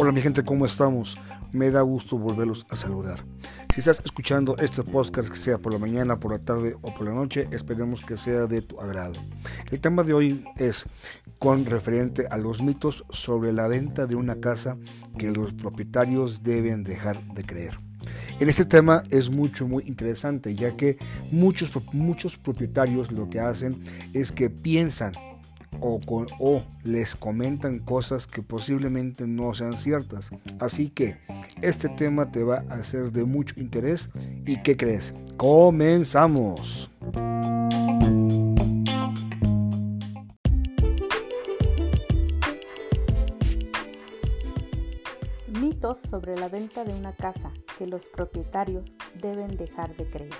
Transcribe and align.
Hola 0.00 0.12
mi 0.12 0.20
gente, 0.20 0.44
¿cómo 0.44 0.64
estamos? 0.64 1.18
Me 1.52 1.70
da 1.70 1.80
gusto 1.80 2.18
volverlos 2.18 2.66
a 2.70 2.76
saludar. 2.76 3.24
Si 3.74 3.80
estás 3.80 4.00
escuchando 4.04 4.56
este 4.58 4.82
podcast, 4.82 5.28
que 5.28 5.36
sea 5.36 5.58
por 5.58 5.72
la 5.72 5.78
mañana, 5.78 6.20
por 6.20 6.32
la 6.32 6.38
tarde 6.38 6.76
o 6.82 6.94
por 6.94 7.06
la 7.06 7.12
noche, 7.12 7.48
esperemos 7.52 8.04
que 8.04 8.16
sea 8.16 8.46
de 8.46 8.62
tu 8.62 8.80
agrado. 8.80 9.14
El 9.70 9.80
tema 9.80 10.02
de 10.02 10.14
hoy 10.14 10.44
es 10.56 10.84
con 11.38 11.64
referente 11.64 12.26
a 12.30 12.36
los 12.36 12.62
mitos 12.62 13.04
sobre 13.10 13.52
la 13.52 13.66
venta 13.68 14.06
de 14.06 14.14
una 14.14 14.40
casa 14.40 14.76
que 15.18 15.30
los 15.30 15.52
propietarios 15.52 16.42
deben 16.42 16.84
dejar 16.84 17.22
de 17.34 17.44
creer. 17.44 17.76
En 18.40 18.48
este 18.48 18.64
tema 18.64 19.02
es 19.10 19.36
mucho, 19.36 19.66
muy 19.66 19.84
interesante, 19.86 20.54
ya 20.54 20.76
que 20.76 20.96
muchos, 21.32 21.70
muchos 21.92 22.36
propietarios 22.36 23.10
lo 23.10 23.28
que 23.28 23.40
hacen 23.40 23.82
es 24.14 24.32
que 24.32 24.48
piensan 24.48 25.12
o, 25.80 26.00
o 26.38 26.60
les 26.84 27.16
comentan 27.16 27.78
cosas 27.78 28.26
que 28.26 28.42
posiblemente 28.42 29.26
no 29.26 29.54
sean 29.54 29.76
ciertas. 29.76 30.30
Así 30.60 30.90
que 30.90 31.18
este 31.62 31.88
tema 31.88 32.30
te 32.30 32.42
va 32.42 32.64
a 32.68 32.82
ser 32.84 33.12
de 33.12 33.24
mucho 33.24 33.54
interés. 33.58 34.10
¿Y 34.46 34.62
qué 34.62 34.76
crees? 34.76 35.14
Comenzamos. 35.36 36.90
Mitos 45.60 45.98
sobre 46.10 46.36
la 46.36 46.48
venta 46.48 46.84
de 46.84 46.94
una 46.94 47.12
casa 47.12 47.52
que 47.78 47.86
los 47.86 48.06
propietarios 48.06 48.84
deben 49.20 49.56
dejar 49.56 49.94
de 49.96 50.08
creer. 50.08 50.34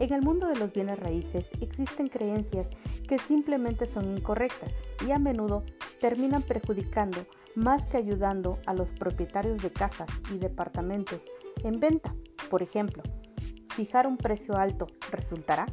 En 0.00 0.14
el 0.14 0.22
mundo 0.22 0.48
de 0.48 0.56
los 0.56 0.72
bienes 0.72 0.98
raíces 0.98 1.44
existen 1.60 2.08
creencias 2.08 2.66
que 3.06 3.18
simplemente 3.18 3.86
son 3.86 4.16
incorrectas 4.16 4.72
y 5.06 5.10
a 5.10 5.18
menudo 5.18 5.62
terminan 6.00 6.40
perjudicando 6.40 7.26
más 7.54 7.86
que 7.86 7.98
ayudando 7.98 8.58
a 8.64 8.72
los 8.72 8.94
propietarios 8.94 9.58
de 9.58 9.70
casas 9.70 10.08
y 10.32 10.38
departamentos 10.38 11.30
en 11.64 11.80
venta. 11.80 12.14
Por 12.48 12.62
ejemplo, 12.62 13.02
fijar 13.76 14.06
un 14.06 14.16
precio 14.16 14.56
alto 14.56 14.86
resultará. 15.10 15.66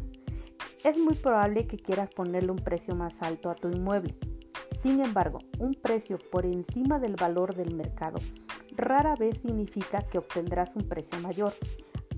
Es 0.84 0.98
muy 0.98 1.16
probable 1.16 1.66
que 1.66 1.78
quieras 1.78 2.10
ponerle 2.14 2.52
un 2.52 2.60
precio 2.60 2.96
más 2.96 3.22
alto 3.22 3.50
a 3.50 3.56
tu 3.56 3.70
inmueble. 3.70 4.14
Sin 4.84 5.00
embargo, 5.00 5.40
un 5.58 5.74
precio 5.74 6.20
por 6.34 6.46
encima 6.46 7.00
del 7.00 7.16
valor 7.16 7.56
del 7.56 7.74
mercado 7.74 8.20
rara 8.76 9.16
vez 9.16 9.40
significa 9.40 10.02
que 10.02 10.18
obtendrás 10.18 10.76
un 10.76 10.86
precio 10.90 11.18
mayor 11.22 11.54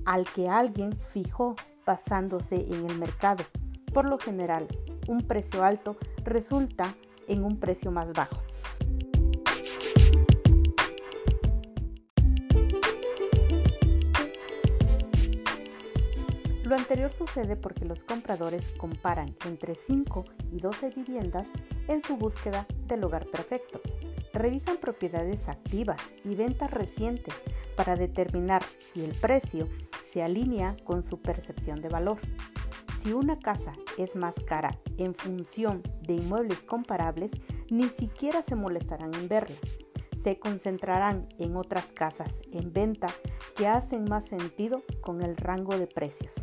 al 0.05 0.25
que 0.25 0.49
alguien 0.49 0.97
fijó 0.97 1.55
basándose 1.89 2.67
en 2.71 2.85
el 2.85 2.99
mercado. 2.99 3.43
Por 3.91 4.07
lo 4.07 4.19
general, 4.19 4.67
un 5.07 5.23
precio 5.23 5.63
alto 5.63 5.97
resulta 6.23 6.93
en 7.27 7.43
un 7.43 7.59
precio 7.59 7.89
más 7.89 8.13
bajo. 8.13 8.43
Lo 16.63 16.75
anterior 16.75 17.11
sucede 17.11 17.55
porque 17.55 17.85
los 17.85 18.03
compradores 18.03 18.69
comparan 18.77 19.35
entre 19.47 19.73
5 19.73 20.25
y 20.51 20.59
12 20.59 20.91
viviendas 20.91 21.47
en 21.87 22.03
su 22.03 22.17
búsqueda 22.17 22.67
del 22.85 23.03
hogar 23.03 23.25
perfecto. 23.25 23.81
Revisan 24.31 24.77
propiedades 24.77 25.49
activas 25.49 25.99
y 26.23 26.35
ventas 26.35 26.69
recientes 26.69 27.33
para 27.75 27.95
determinar 27.95 28.61
si 28.93 29.03
el 29.03 29.15
precio 29.15 29.67
se 30.11 30.23
alinea 30.23 30.75
con 30.83 31.03
su 31.03 31.21
percepción 31.21 31.81
de 31.81 31.89
valor. 31.89 32.19
Si 33.01 33.13
una 33.13 33.39
casa 33.39 33.73
es 33.97 34.15
más 34.15 34.35
cara 34.45 34.77
en 34.97 35.15
función 35.15 35.81
de 36.01 36.15
inmuebles 36.15 36.63
comparables, 36.63 37.31
ni 37.69 37.87
siquiera 37.89 38.43
se 38.43 38.55
molestarán 38.55 39.13
en 39.13 39.27
verla. 39.27 39.55
Se 40.21 40.37
concentrarán 40.37 41.29
en 41.37 41.55
otras 41.55 41.91
casas 41.93 42.33
en 42.51 42.73
venta 42.73 43.07
que 43.55 43.67
hacen 43.67 44.03
más 44.03 44.25
sentido 44.25 44.83
con 45.01 45.21
el 45.21 45.37
rango 45.37 45.77
de 45.77 45.87
precios. 45.87 46.33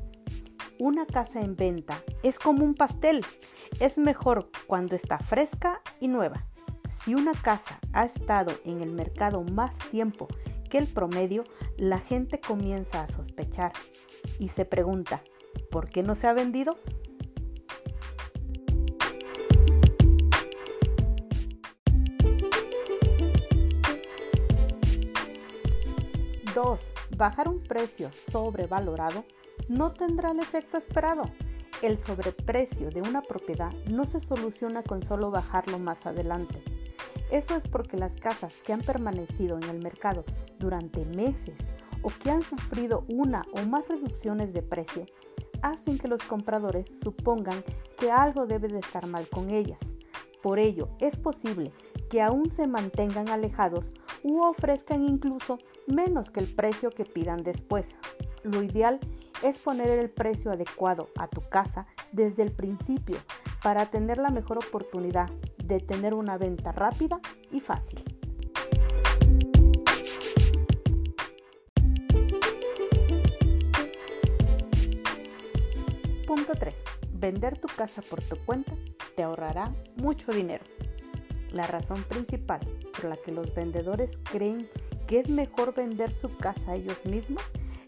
Una 0.78 1.06
casa 1.06 1.41
en 1.41 1.56
venta 1.56 2.03
es 2.22 2.38
como 2.38 2.65
un 2.65 2.75
pastel. 2.75 3.25
Es 3.81 3.99
mejor 3.99 4.50
cuando 4.66 4.97
está 4.97 5.19
fresca 5.19 5.81
y 6.00 6.09
nueva. 6.09 6.47
Si 7.05 7.15
una 7.15 7.32
casa 7.32 7.78
ha 7.93 8.05
estado 8.06 8.53
en 8.65 8.81
el 8.81 8.93
mercado 8.93 9.43
más 9.43 9.76
tiempo 9.91 10.26
que 10.69 10.78
el 10.78 10.87
promedio, 10.87 11.44
la 11.77 11.99
gente 11.99 12.41
comienza 12.41 13.03
a 13.03 13.12
sospechar 13.12 13.72
y 14.38 14.49
se 14.49 14.65
pregunta, 14.65 15.22
¿por 15.71 15.88
qué 15.88 16.03
no 16.03 16.15
se 16.15 16.27
ha 16.27 16.32
vendido? 16.32 16.78
Dos, 26.55 26.93
bajar 27.16 27.49
un 27.49 27.62
precio 27.62 28.10
sobrevalorado 28.32 29.26
no 29.69 29.93
tendrá 29.93 30.31
el 30.31 30.41
efecto 30.41 30.78
esperado. 30.78 31.25
El 31.82 31.99
sobreprecio 32.03 32.91
de 32.91 33.03
una 33.03 33.21
propiedad 33.21 33.72
no 33.91 34.06
se 34.06 34.21
soluciona 34.21 34.82
con 34.82 35.03
solo 35.03 35.31
bajarlo 35.31 35.78
más 35.78 36.06
adelante. 36.06 36.62
Eso 37.31 37.56
es 37.56 37.66
porque 37.66 37.97
las 37.97 38.14
casas 38.14 38.54
que 38.64 38.72
han 38.72 38.82
permanecido 38.82 39.56
en 39.56 39.64
el 39.64 39.82
mercado 39.82 40.25
durante 40.59 41.04
meses 41.04 41.59
o 42.03 42.10
que 42.10 42.31
han 42.31 42.42
sufrido 42.42 43.04
una 43.09 43.44
o 43.53 43.62
más 43.62 43.88
reducciones 43.88 44.53
de 44.53 44.62
precio 44.62 45.06
hacen 45.62 45.98
que 45.98 46.09
los 46.09 46.22
compradores 46.22 46.87
supongan 47.03 47.64
que 47.98 48.12
algo 48.12 48.47
debe 48.47 48.69
de 48.69 48.78
estar 48.78 49.06
mal 49.06 49.26
con 49.28 49.50
ellas. 49.50 49.81
Por 50.42 50.60
ello, 50.60 50.88
es 51.00 51.16
posible 51.16 51.72
que 52.09 52.22
aún 52.22 52.50
se 52.50 52.69
mantengan 52.69 53.28
alejados 53.28 53.87
u 54.22 54.43
ofrezcan 54.43 55.03
incluso 55.03 55.58
menos 55.88 56.31
que 56.31 56.41
el 56.41 56.47
precio 56.47 56.91
que 56.91 57.04
pidan 57.04 57.43
después. 57.43 57.97
Lo 58.44 58.62
ideal 58.62 59.00
es 59.43 59.58
poner 59.58 59.88
el 59.88 60.10
precio 60.10 60.53
adecuado 60.53 61.08
a 61.19 61.26
tu 61.26 61.41
casa 61.48 61.87
desde 62.12 62.43
el 62.43 62.53
principio 62.53 63.19
para 63.62 63.91
tener 63.91 64.19
la 64.19 64.31
mejor 64.31 64.58
oportunidad 64.58 65.28
de 65.66 65.81
tener 65.81 66.15
una 66.15 66.38
venta 66.38 66.72
rápida 66.72 67.21
y 67.50 67.60
fácil. 67.60 68.03
Punto 76.26 76.53
3. 76.59 76.75
Vender 77.12 77.59
tu 77.59 77.69
casa 77.69 78.03
por 78.03 78.22
tu 78.22 78.37
cuenta 78.44 78.75
te 79.15 79.22
ahorrará 79.22 79.75
mucho 79.97 80.32
dinero. 80.32 80.65
La 81.50 81.66
razón 81.66 82.03
principal 82.05 82.60
por 82.93 83.06
la 83.06 83.16
que 83.16 83.32
los 83.32 83.55
vendedores 83.55 84.19
creen 84.31 84.69
que 85.06 85.21
es 85.21 85.28
mejor 85.28 85.75
vender 85.75 86.12
su 86.15 86.37
casa 86.37 86.75
ellos 86.75 86.99
mismos 87.05 87.43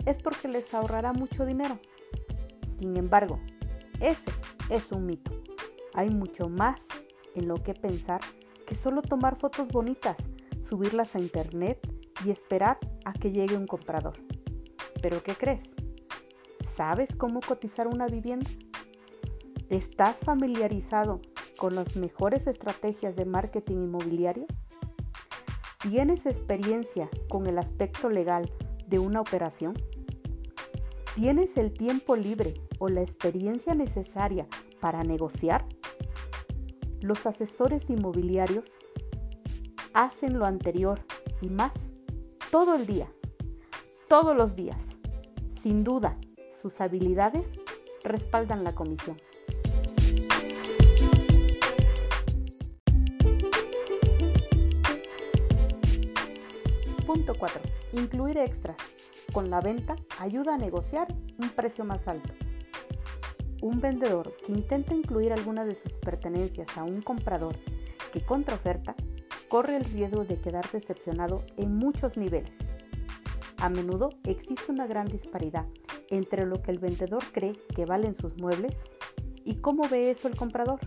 es 0.07 0.17
porque 0.23 0.49
les 0.49 0.73
ahorrará 0.73 1.13
mucho 1.13 1.45
dinero. 1.45 1.79
Sin 2.79 2.97
embargo, 2.97 3.39
ese 4.01 4.31
es 4.71 4.93
un 4.93 5.07
mito. 5.07 5.33
Hay 5.95 6.11
mucho 6.11 6.49
más 6.49 6.81
en 7.35 7.49
lo 7.49 7.63
que 7.63 7.75
pensar 7.75 8.21
que 8.67 8.75
solo 8.75 9.03
tomar 9.03 9.37
fotos 9.37 9.69
bonitas, 9.69 10.17
subirlas 10.63 11.17
a 11.17 11.21
internet 11.21 11.79
y 12.25 12.31
esperar 12.31 12.79
a 13.05 13.13
que 13.13 13.33
llegue 13.33 13.57
un 13.57 13.67
comprador. 13.67 14.19
¿Pero 15.01 15.23
qué 15.23 15.35
crees? 15.35 15.71
¿Sabes 16.77 17.15
cómo 17.17 17.41
cotizar 17.41 17.87
una 17.89 18.07
vivienda? 18.07 18.49
¿Estás 19.69 20.17
familiarizado 20.17 21.21
con 21.57 21.75
las 21.75 21.97
mejores 21.97 22.47
estrategias 22.47 23.17
de 23.17 23.25
marketing 23.25 23.77
inmobiliario? 23.77 24.47
¿Tienes 25.83 26.27
experiencia 26.27 27.09
con 27.29 27.47
el 27.47 27.59
aspecto 27.59 28.11
legal 28.11 28.53
de 28.87 28.99
una 28.99 29.21
operación? 29.21 29.75
¿Tienes 31.15 31.57
el 31.57 31.73
tiempo 31.73 32.17
libre 32.17 32.55
o 32.79 32.89
la 32.89 33.01
experiencia 33.01 33.75
necesaria 33.75 34.47
para 34.81 35.03
negociar? 35.03 35.67
Los 37.01 37.27
asesores 37.27 37.91
inmobiliarios 37.91 38.65
hacen 39.93 40.39
lo 40.39 40.47
anterior 40.47 41.01
y 41.41 41.49
más 41.49 41.73
todo 42.51 42.75
el 42.75 42.87
día, 42.87 43.13
todos 44.09 44.37
los 44.37 44.57
días. 44.57 44.83
Sin 45.63 45.85
duda, 45.85 46.19
sus 46.61 46.81
habilidades 46.81 47.47
respaldan 48.03 48.65
la 48.65 48.75
comisión. 48.75 49.17
Punto 57.07 57.35
4. 57.39 57.63
Incluir 57.93 58.39
extras. 58.39 58.77
Con 59.33 59.51
la 59.51 59.61
venta 59.61 59.95
ayuda 60.19 60.55
a 60.55 60.59
negociar 60.59 61.15
un 61.39 61.49
precio 61.51 61.85
más 61.85 62.09
alto. 62.09 62.35
Un 63.61 63.81
vendedor 63.81 64.37
que 64.45 64.53
intenta 64.53 64.95
incluir 64.95 65.33
alguna 65.33 65.65
de 65.65 65.75
sus 65.75 65.93
pertenencias 65.95 66.69
a 66.77 66.85
un 66.85 67.03
comprador 67.03 67.57
que 68.13 68.21
contraoferta 68.21 68.95
corre 69.49 69.77
el 69.77 69.85
riesgo 69.85 70.25
de 70.25 70.41
quedar 70.41 70.71
decepcionado 70.71 71.45
en 71.57 71.77
muchos 71.77 72.17
niveles. 72.17 72.57
A 73.59 73.69
menudo 73.69 74.11
existe 74.25 74.71
una 74.71 74.87
gran 74.87 75.07
disparidad 75.07 75.67
entre 76.11 76.47
lo 76.47 76.63
que 76.63 76.71
el 76.71 76.79
vendedor 76.79 77.25
cree 77.33 77.55
que 77.75 77.87
valen 77.87 78.15
sus 78.15 78.37
muebles 78.39 78.85
y 79.45 79.57
cómo 79.57 79.89
ve 79.89 80.11
eso 80.11 80.29
el 80.29 80.37
comprador. 80.37 80.81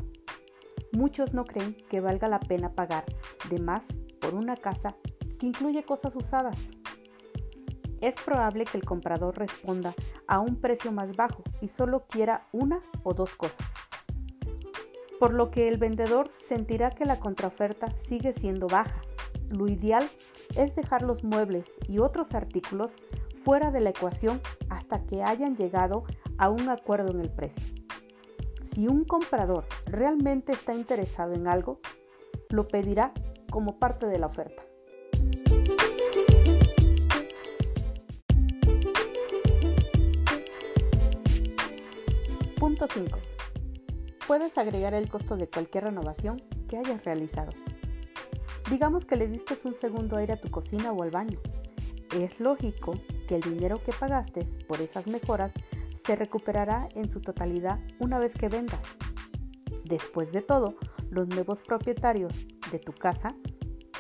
muchos 0.94 1.34
no 1.34 1.46
creen 1.46 1.76
que 1.90 2.02
valga 2.02 2.28
la 2.28 2.40
pena 2.40 2.74
pagar 2.74 3.06
de 3.50 3.60
más 3.60 3.86
por 4.20 4.36
una 4.36 4.56
casa 4.58 4.96
que 5.40 5.48
incluye 5.48 5.84
cosas 5.84 6.16
usadas. 6.16 6.60
Es 8.02 8.16
probable 8.16 8.66
que 8.66 8.78
el 8.78 8.84
comprador 8.84 9.38
responda 9.38 9.94
a 10.28 10.40
un 10.40 10.60
precio 10.60 10.92
más 10.92 11.16
bajo 11.16 11.44
y 11.62 11.68
solo 11.68 12.06
quiera 12.08 12.48
una 12.52 12.82
o 13.04 13.14
dos 13.14 13.36
cosas. 13.36 13.68
Por 15.20 15.34
lo 15.34 15.52
que 15.52 15.68
el 15.68 15.78
vendedor 15.78 16.32
sentirá 16.48 16.90
que 16.90 17.06
la 17.06 17.20
contraoferta 17.20 17.96
sigue 17.98 18.34
siendo 18.34 18.68
baja. 18.68 19.02
Lo 19.50 19.68
ideal 19.68 20.10
es 20.56 20.76
dejar 20.76 21.04
los 21.04 21.24
muebles 21.24 21.70
y 21.88 22.00
otros 22.00 22.34
artículos 22.34 22.92
fuera 23.36 23.70
de 23.70 23.82
la 23.82 23.92
ecuación 23.92 24.42
hasta 24.70 25.06
que 25.06 25.24
hayan 25.24 25.56
llegado 25.56 26.04
a 26.38 26.50
un 26.50 26.70
acuerdo 26.70 27.12
en 27.12 27.22
el 27.22 27.30
precio. 27.30 27.64
Si 28.64 28.88
un 28.88 29.04
comprador 29.04 29.66
realmente 29.86 30.54
está 30.54 30.74
interesado 30.74 31.34
en 31.34 31.48
algo, 31.48 31.80
lo 32.50 32.68
pedirá 32.68 33.14
como 33.52 33.78
parte 33.78 34.08
de 34.08 34.18
la 34.18 34.28
oferta. 34.28 34.64
Punto 42.62 42.86
5. 42.94 43.18
Puedes 44.28 44.56
agregar 44.60 44.94
el 44.94 45.10
costo 45.10 45.36
de 45.36 45.50
cualquier 45.50 45.86
renovación 45.86 46.40
que 46.70 46.78
hayas 46.78 47.04
realizado. 47.04 47.54
Digamos 48.70 49.04
que 49.04 49.16
le 49.16 49.28
diste 49.28 49.56
un 49.66 49.74
segundo 49.74 50.16
aire 50.18 50.34
a 50.34 50.38
tu 50.40 50.52
cocina 50.52 50.92
o 50.92 51.02
al 51.02 51.10
baño. 51.10 51.40
Es 52.14 52.40
lógico 52.40 52.94
que 53.28 53.38
el 53.38 53.42
dinero 53.42 53.82
que 53.84 53.94
pagaste 53.94 54.46
por 54.68 54.80
esas 54.80 55.08
mejoras 55.08 55.52
se 56.06 56.16
recuperará 56.16 56.88
en 56.94 57.10
su 57.10 57.20
totalidad 57.20 57.80
una 57.98 58.20
vez 58.20 58.32
que 58.36 58.48
vendas. 58.48 58.82
Después 59.84 60.32
de 60.32 60.44
todo, 60.44 60.76
los 61.10 61.30
nuevos 61.30 61.64
propietarios 61.64 62.46
de 62.72 62.78
tu 62.78 62.94
casa 62.94 63.36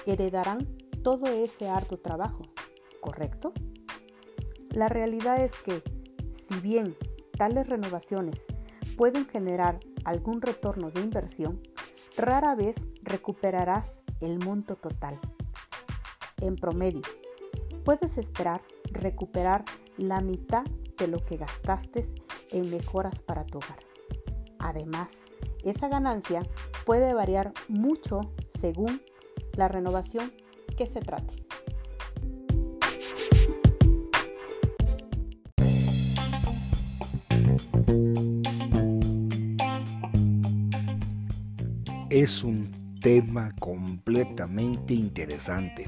heredarán 0.05 0.67
todo 1.01 1.25
ese 1.25 1.67
arduo 1.67 1.97
trabajo, 1.97 2.43
¿correcto? 3.01 3.53
La 4.69 4.87
realidad 4.87 5.43
es 5.43 5.53
que, 5.63 5.81
si 6.47 6.59
bien 6.59 6.95
tales 7.41 7.67
renovaciones 7.67 8.45
pueden 8.97 9.25
generar 9.25 9.79
algún 10.05 10.43
retorno 10.43 10.91
de 10.91 11.01
inversión, 11.01 11.59
rara 12.15 12.53
vez 12.53 12.75
recuperarás 13.01 13.99
el 14.19 14.37
monto 14.37 14.75
total. 14.75 15.19
En 16.39 16.55
promedio, 16.55 17.01
puedes 17.83 18.19
esperar 18.19 18.61
recuperar 18.91 19.65
la 19.97 20.21
mitad 20.21 20.65
de 20.99 21.07
lo 21.07 21.17
que 21.25 21.37
gastaste 21.37 22.07
en 22.51 22.69
mejoras 22.69 23.23
para 23.23 23.43
tu 23.43 23.57
hogar. 23.57 23.79
Además, 24.59 25.31
esa 25.63 25.87
ganancia 25.87 26.43
puede 26.85 27.11
variar 27.15 27.53
mucho 27.67 28.21
según 28.59 29.01
la 29.53 29.67
renovación 29.67 30.31
que 30.77 30.85
se 30.85 30.99
trate. 30.99 31.50
Es 42.11 42.43
un 42.43 42.69
tema 42.99 43.55
completamente 43.57 44.93
interesante. 44.93 45.87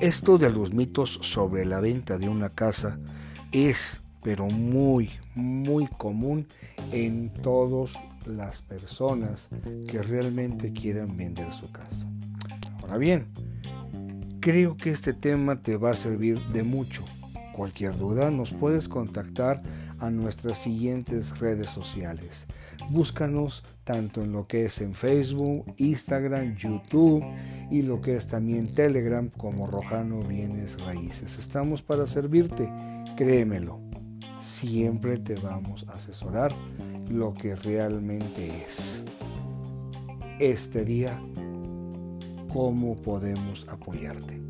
Esto 0.00 0.38
de 0.38 0.50
los 0.50 0.72
mitos 0.72 1.18
sobre 1.20 1.66
la 1.66 1.80
venta 1.80 2.16
de 2.16 2.30
una 2.30 2.48
casa 2.48 2.98
es, 3.52 4.00
pero 4.22 4.46
muy, 4.46 5.10
muy 5.34 5.86
común 5.86 6.48
en 6.92 7.30
todas 7.42 7.92
las 8.24 8.62
personas 8.62 9.50
que 9.86 10.00
realmente 10.02 10.72
quieren 10.72 11.14
vender 11.14 11.52
su 11.52 11.70
casa. 11.70 12.10
Ahora 12.80 12.96
bien, 12.96 13.26
creo 14.40 14.78
que 14.78 14.88
este 14.88 15.12
tema 15.12 15.60
te 15.60 15.76
va 15.76 15.90
a 15.90 15.94
servir 15.94 16.40
de 16.54 16.62
mucho. 16.62 17.04
Cualquier 17.54 17.96
duda 17.96 18.30
nos 18.30 18.52
puedes 18.52 18.88
contactar 18.88 19.60
a 19.98 20.10
nuestras 20.10 20.58
siguientes 20.58 21.38
redes 21.38 21.70
sociales. 21.70 22.46
Búscanos 22.90 23.62
tanto 23.84 24.22
en 24.22 24.32
lo 24.32 24.46
que 24.46 24.64
es 24.64 24.80
en 24.80 24.94
Facebook, 24.94 25.74
Instagram, 25.76 26.56
YouTube 26.56 27.24
y 27.70 27.82
lo 27.82 28.00
que 28.00 28.16
es 28.16 28.26
también 28.26 28.72
Telegram 28.72 29.28
como 29.28 29.66
Rojano 29.66 30.22
Bienes 30.22 30.80
Raíces. 30.80 31.38
Estamos 31.38 31.82
para 31.82 32.06
servirte, 32.06 32.70
créemelo. 33.16 33.80
Siempre 34.38 35.18
te 35.18 35.34
vamos 35.34 35.86
a 35.88 35.96
asesorar 35.96 36.52
lo 37.10 37.34
que 37.34 37.56
realmente 37.56 38.48
es. 38.66 39.04
Este 40.38 40.84
día, 40.84 41.20
cómo 42.52 42.96
podemos 42.96 43.68
apoyarte. 43.68 44.49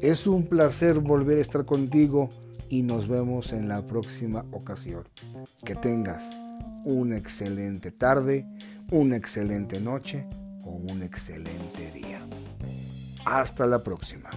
Es 0.00 0.26
un 0.26 0.46
placer 0.46 1.00
volver 1.00 1.38
a 1.38 1.40
estar 1.40 1.64
contigo 1.64 2.30
y 2.68 2.82
nos 2.82 3.08
vemos 3.08 3.52
en 3.52 3.68
la 3.68 3.84
próxima 3.86 4.44
ocasión. 4.52 5.08
Que 5.64 5.74
tengas 5.74 6.36
una 6.84 7.16
excelente 7.16 7.90
tarde, 7.90 8.46
una 8.90 9.16
excelente 9.16 9.80
noche 9.80 10.26
o 10.64 10.70
un 10.70 11.02
excelente 11.02 11.90
día. 11.92 12.20
Hasta 13.24 13.66
la 13.66 13.82
próxima. 13.82 14.30